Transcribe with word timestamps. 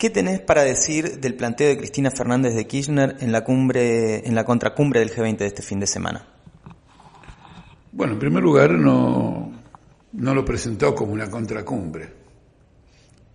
¿Qué 0.00 0.08
tenés 0.08 0.40
para 0.40 0.64
decir 0.64 1.20
del 1.20 1.34
planteo 1.34 1.68
de 1.68 1.76
Cristina 1.76 2.10
Fernández 2.10 2.54
de 2.54 2.66
Kirchner 2.66 3.18
en 3.20 3.32
la 3.32 3.44
cumbre, 3.44 4.26
en 4.26 4.34
la 4.34 4.44
contracumbre 4.44 5.00
del 5.00 5.10
G20 5.10 5.36
de 5.36 5.46
este 5.46 5.60
fin 5.60 5.78
de 5.78 5.86
semana? 5.86 6.26
Bueno, 7.92 8.14
en 8.14 8.18
primer 8.18 8.42
lugar 8.42 8.70
no, 8.70 9.52
no 10.14 10.34
lo 10.34 10.42
presentó 10.42 10.94
como 10.94 11.12
una 11.12 11.28
contracumbre. 11.28 12.08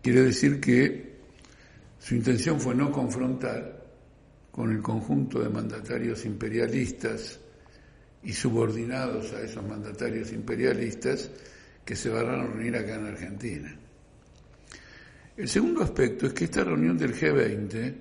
Quiere 0.02 0.24
decir 0.24 0.60
que 0.60 1.20
su 2.00 2.16
intención 2.16 2.60
fue 2.60 2.74
no 2.74 2.92
confrontar 2.92 3.86
con 4.50 4.72
el 4.72 4.82
conjunto 4.82 5.44
de 5.44 5.50
mandatarios 5.50 6.26
imperialistas 6.26 7.40
y 8.24 8.34
subordinados 8.34 9.34
a 9.34 9.42
esos 9.42 9.64
mandatarios 9.64 10.34
imperialistas 10.34 11.30
que 11.86 11.96
se 11.96 12.10
van 12.10 12.28
a 12.28 12.44
reunir 12.44 12.76
acá 12.76 12.96
en 12.96 13.06
Argentina. 13.06 13.80
El 15.38 15.50
segundo 15.50 15.84
aspecto 15.84 16.28
es 16.28 16.34
que 16.34 16.46
esta 16.46 16.64
reunión 16.64 16.98
del 16.98 17.14
G20 17.14 17.94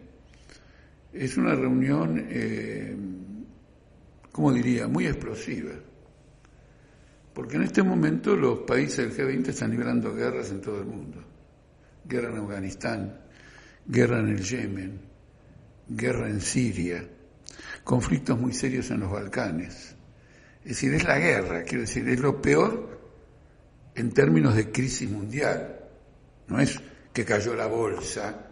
es 1.12 1.36
una 1.36 1.54
reunión, 1.54 2.26
eh, 2.28 2.96
como 4.30 4.52
diría?, 4.52 4.86
muy 4.86 5.06
explosiva. 5.06 5.72
Porque 7.32 7.56
en 7.56 7.62
este 7.62 7.82
momento 7.82 8.36
los 8.36 8.60
países 8.60 8.98
del 8.98 9.12
G20 9.12 9.48
están 9.48 9.72
librando 9.72 10.14
guerras 10.14 10.50
en 10.50 10.60
todo 10.60 10.78
el 10.78 10.86
mundo. 10.86 11.24
Guerra 12.04 12.30
en 12.30 12.38
Afganistán, 12.38 13.20
guerra 13.84 14.20
en 14.20 14.28
el 14.28 14.40
Yemen, 14.40 15.00
guerra 15.88 16.28
en 16.28 16.40
Siria, 16.40 17.04
conflictos 17.82 18.38
muy 18.38 18.52
serios 18.52 18.90
en 18.92 19.00
los 19.00 19.10
Balcanes. 19.10 19.96
Es 20.62 20.68
decir, 20.68 20.94
es 20.94 21.02
la 21.02 21.18
guerra, 21.18 21.64
quiero 21.64 21.80
decir, 21.80 22.08
es 22.08 22.20
lo 22.20 22.40
peor 22.40 23.00
en 23.96 24.12
términos 24.12 24.54
de 24.54 24.70
crisis 24.70 25.10
mundial. 25.10 25.80
No 26.46 26.60
es 26.60 26.80
que 27.14 27.24
cayó 27.24 27.54
la 27.54 27.68
bolsa 27.68 28.50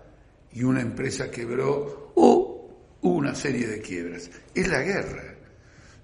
y 0.52 0.62
una 0.62 0.80
empresa 0.80 1.30
quebró 1.30 2.12
o 2.14 2.96
hubo 3.00 3.14
una 3.14 3.34
serie 3.34 3.66
de 3.66 3.80
quiebras. 3.80 4.30
Es 4.54 4.68
la 4.68 4.80
guerra. 4.82 5.34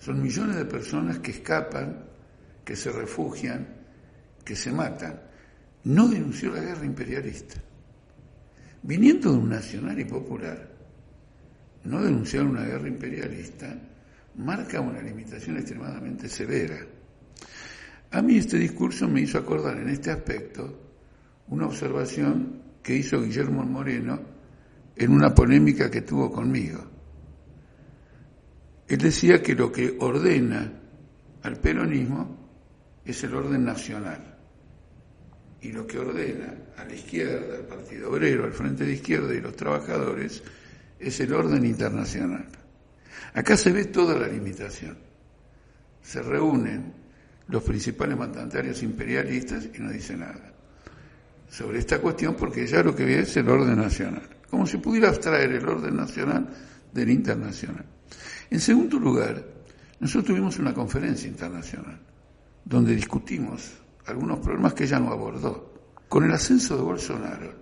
Son 0.01 0.21
millones 0.21 0.57
de 0.57 0.65
personas 0.65 1.21
que 1.21 1.31
escapan, 1.31 2.05
que 2.65 2.75
se 2.75 2.91
refugian, 2.91 3.77
que 4.45 4.57
se 4.57 4.73
matan. 4.73 5.23
No 5.85 6.09
denunció 6.09 6.53
la 6.53 6.61
guerra 6.61 6.85
imperialista. 6.85 7.63
Viniendo 8.83 9.33
de 9.33 9.39
un 9.39 9.51
nacional 9.51 9.99
y 10.01 10.05
popular, 10.05 10.69
no 11.85 12.03
denunciar 12.03 12.45
una 12.45 12.65
guerra 12.65 12.89
imperialista 12.89 13.73
marca 14.35 14.81
una 14.81 15.01
limitación 15.01 15.59
extremadamente 15.59 16.29
severa. 16.29 16.79
A 18.11 18.21
mí 18.21 18.39
este 18.39 18.59
discurso 18.59 19.07
me 19.07 19.21
hizo 19.21 19.39
acordar 19.39 19.79
en 19.79 19.91
este 19.91 20.11
aspecto 20.11 20.88
una 21.51 21.67
observación 21.67 22.63
que 22.83 22.97
hizo 22.97 23.23
Guillermo 23.23 23.65
Moreno 23.65 24.21
en 24.97 25.13
una 25.13 25.35
polémica 25.35 25.91
que 25.91 26.03
tuvo 26.03 26.31
conmigo. 26.31 26.85
Él 28.87 28.99
decía 28.99 29.43
que 29.43 29.55
lo 29.55 29.71
que 29.71 29.97
ordena 30.01 30.73
al 31.43 31.57
peronismo 31.61 32.37
es 33.05 33.23
el 33.25 33.35
orden 33.35 33.65
nacional 33.65 34.37
y 35.61 35.73
lo 35.73 35.87
que 35.87 35.99
ordena 35.99 36.55
a 36.77 36.85
la 36.85 36.95
izquierda, 36.95 37.57
al 37.57 37.67
Partido 37.67 38.11
Obrero, 38.11 38.45
al 38.45 38.53
Frente 38.53 38.85
de 38.85 38.93
Izquierda 38.93 39.35
y 39.35 39.41
los 39.41 39.57
trabajadores 39.57 40.43
es 40.99 41.21
el 41.21 41.33
orden 41.33 41.65
internacional. 41.65 42.47
Acá 43.35 43.57
se 43.57 43.73
ve 43.73 43.87
toda 43.87 44.19
la 44.19 44.29
limitación. 44.29 44.97
Se 46.03 46.23
reúnen 46.23 46.93
los 47.49 47.63
principales 47.63 48.17
mandatarios 48.17 48.83
imperialistas 48.83 49.69
y 49.75 49.81
no 49.81 49.91
dicen 49.91 50.21
nada 50.21 50.58
sobre 51.51 51.79
esta 51.79 52.01
cuestión 52.01 52.35
porque 52.35 52.67
ya 52.67 52.83
lo 52.83 52.95
que 52.95 53.05
ve 53.05 53.21
es 53.21 53.37
el 53.37 53.49
orden 53.49 53.77
nacional, 53.77 54.29
como 54.51 54.67
si 54.67 54.77
pudiera 54.79 55.09
abstraer 55.09 55.53
el 55.53 55.69
orden 55.69 55.97
nacional 55.97 56.49
del 56.93 57.11
internacional. 57.11 57.85
En 58.51 58.61
segundo 58.61 58.99
lugar, 58.99 59.45
nosotros 60.01 60.27
tuvimos 60.27 60.59
una 60.59 60.73
conferencia 60.73 61.29
internacional 61.29 61.99
donde 62.65 62.95
discutimos 62.95 63.73
algunos 64.07 64.39
problemas 64.41 64.75
que 64.75 64.85
ella 64.85 64.99
no 64.99 65.11
abordó. 65.11 65.75
Con 66.09 66.25
el 66.25 66.33
ascenso 66.33 66.77
de 66.77 66.83
Bolsonaro, 66.83 67.53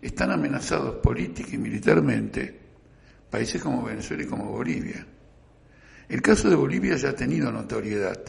están 0.00 0.30
amenazados 0.30 0.96
política 0.96 1.50
y 1.52 1.58
militarmente 1.58 2.60
países 3.30 3.62
como 3.62 3.82
Venezuela 3.84 4.22
y 4.22 4.26
como 4.26 4.50
Bolivia. 4.50 5.06
El 6.08 6.22
caso 6.22 6.50
de 6.50 6.56
Bolivia 6.56 6.96
ya 6.96 7.10
ha 7.10 7.16
tenido 7.16 7.50
notoriedad, 7.50 8.20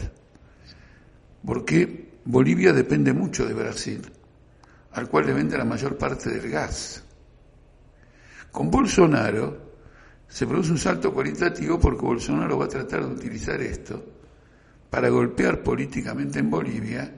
porque 1.46 2.20
Bolivia 2.26 2.74
depende 2.74 3.14
mucho 3.14 3.46
de 3.46 3.54
Brasil 3.54 4.02
al 4.98 5.08
cual 5.08 5.28
le 5.28 5.34
vende 5.34 5.58
la 5.58 5.64
mayor 5.64 5.96
parte 5.96 6.32
del 6.32 6.50
gas. 6.50 7.04
Con 8.52 8.72
Bolsonaro 8.72 9.76
se 10.28 10.48
produce 10.48 10.72
un 10.72 10.80
salto 10.80 11.14
cualitativo 11.14 11.80
porque 11.80 12.02
Bolsonaro 12.02 12.58
va 12.58 12.66
a 12.66 12.70
tratar 12.70 13.06
de 13.06 13.14
utilizar 13.14 13.62
esto 13.62 14.04
para 14.90 15.10
golpear 15.10 15.62
políticamente 15.62 16.40
en 16.40 16.50
Bolivia 16.50 17.14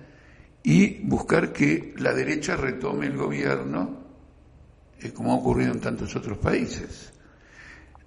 y 0.61 1.07
buscar 1.07 1.53
que 1.53 1.93
la 1.99 2.13
derecha 2.13 2.57
retome 2.57 3.05
el 3.05 3.15
gobierno, 3.15 3.97
eh, 4.99 5.13
como 5.13 5.31
ha 5.31 5.35
ocurrido 5.35 5.71
en 5.71 5.79
tantos 5.79 6.13
otros 6.17 6.37
países. 6.37 7.13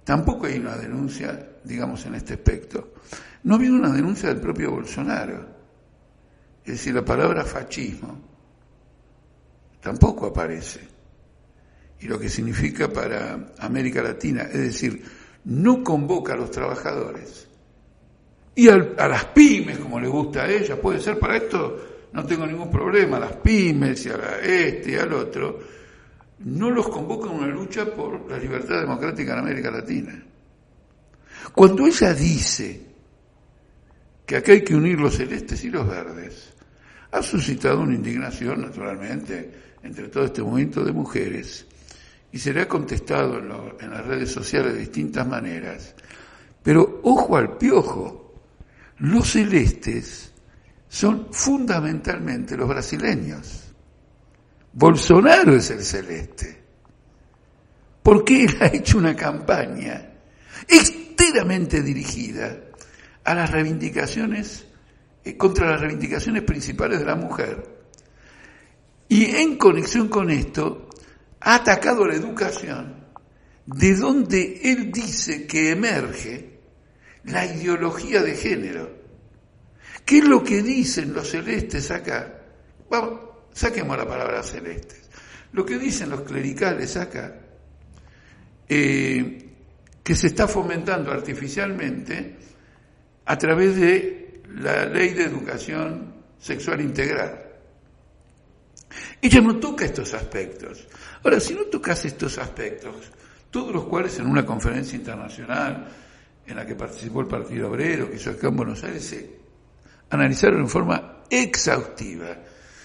Tampoco 0.03 0.45
hay 0.45 0.59
una 0.59 0.75
denuncia, 0.75 1.57
digamos, 1.63 2.05
en 2.05 2.13
este 2.13 2.35
aspecto. 2.35 2.93
No 3.41 3.55
ha 3.55 3.57
habido 3.57 3.73
una 3.73 3.91
denuncia 3.91 4.29
del 4.29 4.39
propio 4.39 4.69
Bolsonaro. 4.69 5.47
Es 6.63 6.73
decir, 6.73 6.93
la 6.93 7.03
palabra 7.03 7.43
fascismo 7.43 8.32
tampoco 9.83 10.27
aparece. 10.27 10.79
Y 11.99 12.07
lo 12.07 12.17
que 12.19 12.29
significa 12.29 12.91
para 12.91 13.53
América 13.59 14.01
Latina, 14.01 14.43
es 14.43 14.59
decir, 14.59 15.03
no 15.45 15.83
convoca 15.83 16.33
a 16.33 16.37
los 16.37 16.49
trabajadores 16.49 17.47
y 18.55 18.69
a 18.69 18.77
las 18.77 19.25
pymes, 19.25 19.79
como 19.79 19.99
le 19.99 20.07
gusta 20.07 20.43
a 20.43 20.49
ella, 20.49 20.79
puede 20.79 20.99
ser 20.99 21.17
para 21.17 21.37
esto, 21.37 22.07
no 22.13 22.25
tengo 22.25 22.45
ningún 22.45 22.69
problema, 22.69 23.17
a 23.17 23.21
las 23.21 23.33
pymes 23.37 24.05
y 24.05 24.09
a 24.09 24.39
este 24.41 24.91
y 24.91 24.95
al 24.95 25.11
otro, 25.13 25.59
no 26.39 26.69
los 26.69 26.87
convoca 26.87 27.29
a 27.29 27.33
una 27.33 27.47
lucha 27.47 27.85
por 27.85 28.29
la 28.29 28.37
libertad 28.37 28.81
democrática 28.81 29.33
en 29.33 29.39
América 29.39 29.71
Latina. 29.71 30.23
Cuando 31.53 31.87
ella 31.87 32.13
dice 32.13 32.81
que 34.25 34.37
acá 34.37 34.51
hay 34.51 34.63
que 34.63 34.75
unir 34.75 34.99
los 34.99 35.15
celestes 35.15 35.63
y 35.63 35.69
los 35.69 35.87
verdes, 35.87 36.53
ha 37.13 37.21
suscitado 37.21 37.81
una 37.81 37.93
indignación, 37.93 38.61
naturalmente, 38.61 39.75
entre 39.83 40.07
todo 40.07 40.25
este 40.25 40.41
movimiento 40.41 40.83
de 40.83 40.91
mujeres 40.91 41.67
y 42.31 42.39
se 42.39 42.51
le 42.51 42.61
ha 42.61 42.67
contestado 42.67 43.37
en, 43.37 43.91
las 43.91 44.05
redes 44.05 44.31
sociales 44.31 44.73
de 44.73 44.79
distintas 44.79 45.27
maneras. 45.27 45.93
Pero 46.63 47.01
ojo 47.03 47.37
al 47.37 47.57
piojo, 47.57 48.41
los 48.97 49.29
celestes 49.29 50.33
son 50.89 51.27
fundamentalmente 51.31 52.57
los 52.57 52.67
brasileños. 52.67 53.61
Bolsonaro 54.73 55.55
es 55.55 55.69
el 55.69 55.83
celeste, 55.83 56.63
porque 58.01 58.45
él 58.45 58.57
ha 58.59 58.65
hecho 58.65 58.97
una 58.97 59.15
campaña 59.15 60.13
enteramente 60.67 61.83
dirigida 61.83 62.57
a 63.23 63.35
las 63.35 63.51
reivindicaciones, 63.51 64.65
contra 65.37 65.71
las 65.71 65.81
reivindicaciones 65.81 66.43
principales 66.43 66.99
de 66.99 67.05
la 67.05 67.15
mujer, 67.15 67.63
y 69.07 69.25
en 69.35 69.57
conexión 69.57 70.07
con 70.07 70.29
esto, 70.29 70.89
ha 71.39 71.55
atacado 71.55 72.07
la 72.07 72.15
educación, 72.15 73.03
de 73.65 73.95
donde 73.95 74.61
él 74.63 74.91
dice 74.91 75.45
que 75.45 75.71
emerge 75.71 76.59
la 77.25 77.45
ideología 77.45 78.21
de 78.21 78.35
género. 78.35 79.03
¿Qué 80.05 80.17
es 80.17 80.25
lo 80.25 80.43
que 80.43 80.61
dicen 80.61 81.13
los 81.13 81.29
celestes 81.29 81.91
acá? 81.91 82.41
Vamos, 82.89 83.19
saquemos 83.53 83.97
la 83.97 84.07
palabra 84.07 84.43
celestes. 84.43 85.09
Lo 85.53 85.65
que 85.65 85.77
dicen 85.77 86.09
los 86.09 86.21
clericales 86.21 86.97
acá, 86.97 87.35
eh, 88.67 89.49
que 90.03 90.15
se 90.15 90.27
está 90.27 90.47
fomentando 90.47 91.11
artificialmente 91.11 92.35
a 93.25 93.37
través 93.37 93.75
de 93.75 94.22
la 94.55 94.85
ley 94.85 95.13
de 95.13 95.23
educación 95.23 96.13
sexual 96.39 96.81
integral. 96.81 97.41
Ella 99.21 99.41
no 99.41 99.57
toca 99.57 99.85
estos 99.85 100.13
aspectos. 100.13 100.87
Ahora, 101.23 101.39
si 101.39 101.53
no 101.55 101.63
tocas 101.63 102.05
estos 102.05 102.37
aspectos, 102.37 102.95
todos 103.49 103.73
los 103.73 103.85
cuales 103.85 104.19
en 104.19 104.27
una 104.27 104.45
conferencia 104.45 104.97
internacional 104.97 105.87
en 106.45 106.55
la 106.55 106.65
que 106.65 106.75
participó 106.75 107.21
el 107.21 107.27
Partido 107.27 107.69
Obrero, 107.69 108.09
que 108.09 108.17
hizo 108.17 108.31
acá 108.31 108.49
en 108.49 108.57
Buenos 108.57 108.83
Aires, 108.83 109.03
se 109.03 109.29
analizaron 110.09 110.61
en 110.61 110.69
forma 110.69 111.23
exhaustiva. 111.29 112.37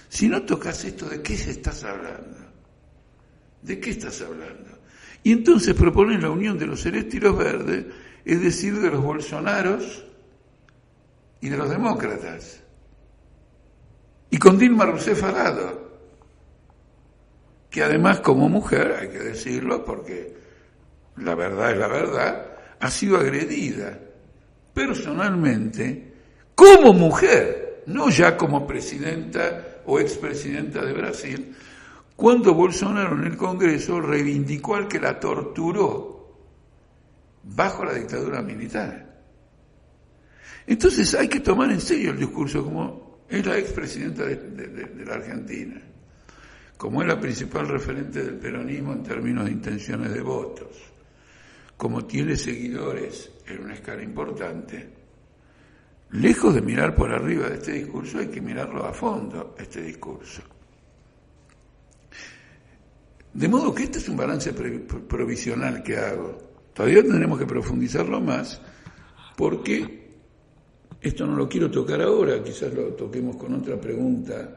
Si 0.08 0.28
no 0.28 0.42
tocas 0.42 0.84
esto, 0.84 1.08
¿de 1.08 1.20
qué 1.20 1.36
se 1.36 1.50
estás 1.50 1.84
hablando? 1.84 2.38
¿De 3.60 3.78
qué 3.78 3.90
estás 3.90 4.22
hablando? 4.22 4.78
Y 5.22 5.32
entonces 5.32 5.74
proponen 5.74 6.22
la 6.22 6.30
unión 6.30 6.56
de 6.56 6.66
los 6.66 6.80
celestes 6.80 7.20
verdes, 7.20 7.86
es 8.24 8.40
decir, 8.40 8.78
de 8.78 8.90
los 8.90 9.02
bolsonaros 9.02 10.04
y 11.40 11.48
de 11.48 11.56
los 11.56 11.68
demócratas. 11.68 12.62
Y 14.30 14.38
con 14.38 14.58
Dilma 14.58 14.84
Rousseff 14.84 15.22
al 15.24 15.88
que 17.70 17.82
además 17.82 18.20
como 18.20 18.48
mujer, 18.48 18.96
hay 18.98 19.08
que 19.08 19.18
decirlo, 19.18 19.84
porque 19.84 20.34
la 21.16 21.34
verdad 21.34 21.72
es 21.72 21.78
la 21.78 21.88
verdad, 21.88 22.46
ha 22.80 22.90
sido 22.90 23.18
agredida 23.18 23.98
personalmente 24.72 26.14
como 26.54 26.92
mujer, 26.92 27.82
no 27.86 28.10
ya 28.10 28.36
como 28.36 28.66
presidenta 28.66 29.80
o 29.86 30.00
expresidenta 30.00 30.84
de 30.84 30.92
Brasil, 30.92 31.56
cuando 32.16 32.54
Bolsonaro 32.54 33.16
en 33.16 33.24
el 33.24 33.36
Congreso 33.36 34.00
reivindicó 34.00 34.74
al 34.74 34.88
que 34.88 34.98
la 34.98 35.20
torturó 35.20 36.36
bajo 37.44 37.84
la 37.84 37.94
dictadura 37.94 38.42
militar. 38.42 39.07
Entonces 40.68 41.14
hay 41.14 41.28
que 41.28 41.40
tomar 41.40 41.70
en 41.72 41.80
serio 41.80 42.10
el 42.10 42.18
discurso 42.18 42.62
como 42.62 43.24
es 43.26 43.44
la 43.44 43.56
expresidenta 43.56 44.26
de, 44.26 44.36
de 44.36 45.04
la 45.06 45.14
Argentina, 45.14 45.80
como 46.76 47.00
es 47.00 47.08
la 47.08 47.18
principal 47.18 47.66
referente 47.68 48.22
del 48.22 48.34
peronismo 48.34 48.92
en 48.92 49.02
términos 49.02 49.46
de 49.46 49.52
intenciones 49.52 50.12
de 50.12 50.20
votos, 50.20 50.76
como 51.74 52.04
tiene 52.04 52.36
seguidores 52.36 53.30
en 53.46 53.62
una 53.62 53.74
escala 53.74 54.02
importante, 54.02 54.90
lejos 56.10 56.54
de 56.54 56.60
mirar 56.60 56.94
por 56.94 57.12
arriba 57.12 57.48
de 57.48 57.54
este 57.54 57.72
discurso, 57.72 58.18
hay 58.18 58.28
que 58.28 58.42
mirarlo 58.42 58.84
a 58.84 58.92
fondo, 58.92 59.54
este 59.58 59.80
discurso. 59.80 60.42
De 63.32 63.48
modo 63.48 63.74
que 63.74 63.84
este 63.84 64.00
es 64.00 64.08
un 64.10 64.18
balance 64.18 64.52
provisional 64.52 65.82
que 65.82 65.96
hago. 65.96 66.36
Todavía 66.74 67.02
tendremos 67.02 67.38
que 67.38 67.46
profundizarlo 67.46 68.20
más 68.20 68.60
porque 69.34 70.07
esto 71.00 71.26
no 71.26 71.36
lo 71.36 71.48
quiero 71.48 71.70
tocar 71.70 72.00
ahora, 72.02 72.42
quizás 72.42 72.72
lo 72.74 72.94
toquemos 72.94 73.36
con 73.36 73.54
otra 73.54 73.80
pregunta 73.80 74.56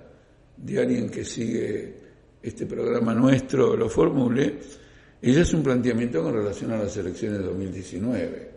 de 0.58 0.80
alguien 0.80 1.10
que 1.10 1.24
sigue 1.24 2.02
este 2.42 2.66
programa 2.66 3.14
nuestro, 3.14 3.76
lo 3.76 3.90
formule. 3.90 4.60
Ella 5.22 5.42
es 5.42 5.54
un 5.54 5.62
planteamiento 5.62 6.24
con 6.24 6.34
relación 6.34 6.72
a 6.72 6.78
las 6.78 6.96
elecciones 6.98 7.40
de 7.40 7.46
2019. 7.46 8.52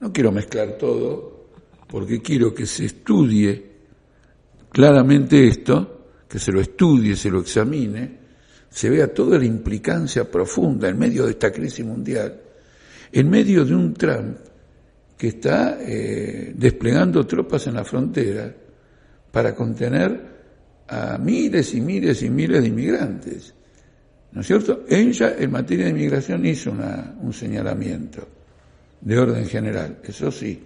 No 0.00 0.12
quiero 0.12 0.32
mezclar 0.32 0.78
todo 0.78 1.48
porque 1.86 2.22
quiero 2.22 2.54
que 2.54 2.64
se 2.66 2.86
estudie 2.86 3.70
claramente 4.70 5.46
esto, 5.46 6.06
que 6.28 6.38
se 6.38 6.52
lo 6.52 6.60
estudie, 6.60 7.16
se 7.16 7.30
lo 7.30 7.40
examine 7.40 8.20
se 8.70 8.88
vea 8.88 9.12
toda 9.12 9.36
la 9.36 9.44
implicancia 9.44 10.30
profunda 10.30 10.88
en 10.88 10.98
medio 10.98 11.24
de 11.24 11.32
esta 11.32 11.50
crisis 11.50 11.84
mundial, 11.84 12.40
en 13.12 13.28
medio 13.28 13.64
de 13.64 13.74
un 13.74 13.92
Trump 13.94 14.38
que 15.20 15.28
está 15.28 15.76
eh, 15.82 16.54
desplegando 16.56 17.26
tropas 17.26 17.66
en 17.66 17.74
la 17.74 17.84
frontera 17.84 18.50
para 19.30 19.54
contener 19.54 20.18
a 20.88 21.18
miles 21.18 21.74
y 21.74 21.82
miles 21.82 22.22
y 22.22 22.30
miles 22.30 22.62
de 22.62 22.68
inmigrantes. 22.68 23.54
¿No 24.32 24.40
es 24.40 24.46
cierto? 24.46 24.86
Ella 24.88 25.36
en 25.38 25.50
materia 25.50 25.84
de 25.84 25.90
inmigración 25.90 26.46
hizo 26.46 26.72
un 26.72 27.34
señalamiento 27.34 28.26
de 28.98 29.18
orden 29.18 29.44
general, 29.44 29.98
eso 30.02 30.30
sí, 30.30 30.58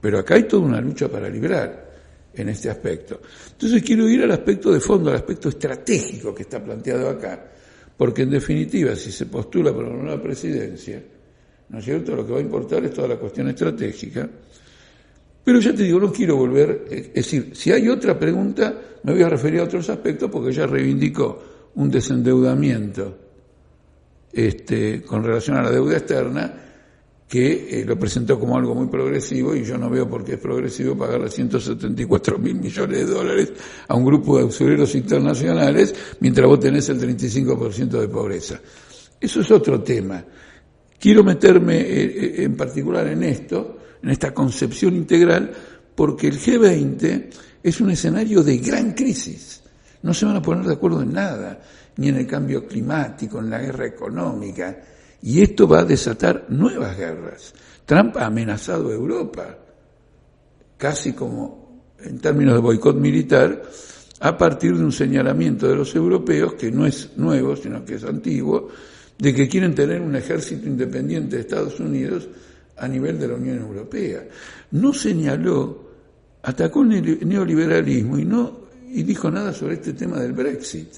pero 0.00 0.20
acá 0.20 0.36
hay 0.36 0.44
toda 0.44 0.62
una 0.62 0.80
lucha 0.80 1.06
para 1.06 1.28
librar 1.28 1.90
en 2.32 2.48
este 2.48 2.70
aspecto. 2.70 3.20
Entonces 3.52 3.82
quiero 3.82 4.08
ir 4.08 4.22
al 4.22 4.30
aspecto 4.30 4.72
de 4.72 4.80
fondo, 4.80 5.10
al 5.10 5.16
aspecto 5.16 5.50
estratégico 5.50 6.34
que 6.34 6.44
está 6.44 6.64
planteado 6.64 7.06
acá, 7.06 7.50
porque 7.98 8.22
en 8.22 8.30
definitiva, 8.30 8.96
si 8.96 9.12
se 9.12 9.26
postula 9.26 9.74
por 9.74 9.84
una 9.84 10.04
nueva 10.04 10.22
presidencia, 10.22 11.02
¿no 11.70 11.78
es 11.78 11.84
cierto?, 11.84 12.14
lo 12.14 12.26
que 12.26 12.32
va 12.32 12.38
a 12.38 12.42
importar 12.42 12.84
es 12.84 12.92
toda 12.92 13.08
la 13.08 13.16
cuestión 13.16 13.48
estratégica. 13.48 14.28
Pero 15.42 15.58
ya 15.58 15.74
te 15.74 15.84
digo, 15.84 15.98
no 15.98 16.12
quiero 16.12 16.36
volver, 16.36 16.84
es 16.90 17.14
decir, 17.14 17.50
si 17.54 17.72
hay 17.72 17.88
otra 17.88 18.18
pregunta, 18.18 18.74
me 19.02 19.12
voy 19.12 19.22
a 19.22 19.28
referir 19.28 19.60
a 19.60 19.64
otros 19.64 19.88
aspectos, 19.88 20.30
porque 20.30 20.52
ya 20.52 20.66
reivindicó 20.66 21.42
un 21.76 21.90
desendeudamiento 21.90 23.16
este, 24.32 25.02
con 25.02 25.24
relación 25.24 25.56
a 25.56 25.62
la 25.62 25.70
deuda 25.70 25.96
externa, 25.96 26.54
que 27.30 27.80
eh, 27.80 27.84
lo 27.84 27.96
presentó 27.96 28.40
como 28.40 28.58
algo 28.58 28.74
muy 28.74 28.88
progresivo 28.88 29.54
y 29.54 29.62
yo 29.62 29.78
no 29.78 29.88
veo 29.88 30.10
por 30.10 30.24
qué 30.24 30.32
es 30.32 30.40
progresivo 30.40 30.98
pagarle 30.98 31.30
174 31.30 32.38
mil 32.38 32.56
millones 32.56 32.98
de 32.98 33.06
dólares 33.06 33.52
a 33.86 33.94
un 33.94 34.04
grupo 34.04 34.38
de 34.38 34.44
usureros 34.44 34.96
internacionales 34.96 35.94
mientras 36.18 36.48
vos 36.48 36.58
tenés 36.58 36.88
el 36.88 37.00
35% 37.00 38.00
de 38.00 38.08
pobreza. 38.08 38.60
Eso 39.20 39.40
es 39.42 39.50
otro 39.52 39.80
tema. 39.80 40.24
Quiero 41.00 41.24
meterme 41.24 41.80
eh, 41.80 42.04
eh, 42.04 42.44
en 42.44 42.54
particular 42.54 43.06
en 43.06 43.22
esto, 43.22 43.78
en 44.02 44.10
esta 44.10 44.34
concepción 44.34 44.94
integral, 44.94 45.50
porque 45.94 46.28
el 46.28 46.38
G20 46.38 47.28
es 47.62 47.80
un 47.80 47.90
escenario 47.90 48.42
de 48.42 48.58
gran 48.58 48.92
crisis. 48.92 49.62
No 50.02 50.12
se 50.12 50.26
van 50.26 50.36
a 50.36 50.42
poner 50.42 50.66
de 50.66 50.74
acuerdo 50.74 51.00
en 51.00 51.14
nada, 51.14 51.58
ni 51.96 52.08
en 52.08 52.16
el 52.16 52.26
cambio 52.26 52.66
climático, 52.66 53.38
en 53.38 53.48
la 53.48 53.58
guerra 53.58 53.86
económica, 53.86 54.78
y 55.22 55.40
esto 55.40 55.66
va 55.66 55.80
a 55.80 55.84
desatar 55.84 56.46
nuevas 56.50 56.96
guerras. 56.96 57.54
Trump 57.86 58.18
ha 58.18 58.26
amenazado 58.26 58.90
a 58.90 58.94
Europa, 58.94 59.56
casi 60.76 61.14
como 61.14 61.94
en 61.98 62.18
términos 62.18 62.54
de 62.54 62.60
boicot 62.60 62.96
militar, 62.96 63.62
a 64.20 64.36
partir 64.36 64.76
de 64.76 64.84
un 64.84 64.92
señalamiento 64.92 65.66
de 65.66 65.76
los 65.76 65.94
europeos, 65.94 66.54
que 66.54 66.70
no 66.70 66.84
es 66.84 67.16
nuevo, 67.16 67.56
sino 67.56 67.84
que 67.86 67.94
es 67.94 68.04
antiguo, 68.04 68.68
de 69.20 69.34
que 69.34 69.48
quieren 69.48 69.74
tener 69.74 70.00
un 70.00 70.16
ejército 70.16 70.66
independiente 70.66 71.36
de 71.36 71.42
Estados 71.42 71.78
Unidos 71.78 72.26
a 72.78 72.88
nivel 72.88 73.18
de 73.18 73.28
la 73.28 73.34
Unión 73.34 73.58
Europea. 73.58 74.24
No 74.72 74.94
señaló, 74.94 75.90
atacó 76.42 76.82
el 76.82 77.28
neoliberalismo 77.28 78.18
y 78.18 78.24
no 78.24 78.60
y 78.92 79.02
dijo 79.02 79.30
nada 79.30 79.52
sobre 79.52 79.74
este 79.74 79.92
tema 79.92 80.18
del 80.18 80.32
Brexit. 80.32 80.88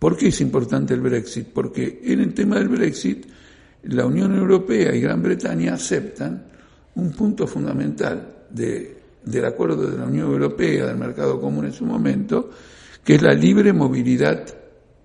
¿Por 0.00 0.16
qué 0.16 0.28
es 0.28 0.40
importante 0.40 0.94
el 0.94 1.00
Brexit? 1.00 1.46
Porque 1.46 2.00
en 2.04 2.20
el 2.20 2.34
tema 2.34 2.56
del 2.58 2.68
Brexit 2.68 3.24
la 3.84 4.04
Unión 4.04 4.36
Europea 4.36 4.92
y 4.94 5.00
Gran 5.00 5.22
Bretaña 5.22 5.74
aceptan 5.74 6.44
un 6.96 7.12
punto 7.12 7.46
fundamental 7.46 8.46
del 8.50 9.44
acuerdo 9.44 9.88
de 9.90 9.96
la 9.96 10.06
Unión 10.06 10.26
Europea, 10.26 10.86
del 10.86 10.96
mercado 10.96 11.40
común 11.40 11.66
en 11.66 11.72
su 11.72 11.84
momento, 11.84 12.50
que 13.04 13.14
es 13.14 13.22
la 13.22 13.32
libre 13.32 13.72
movilidad 13.72 14.44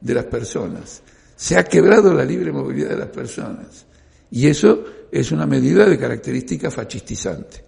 de 0.02 0.14
las 0.14 0.26
personas. 0.26 1.04
Se 1.38 1.56
ha 1.56 1.64
quebrado 1.64 2.14
la 2.14 2.26
libre 2.26 2.52
movilidad 2.52 2.90
de 2.90 2.98
las 2.98 3.10
personas. 3.10 3.86
Y 4.32 4.48
eso 4.48 4.84
es 5.12 5.32
una 5.32 5.46
medida 5.46 5.86
de 5.86 5.98
característica 5.98 6.70
fascistizante. 6.70 7.67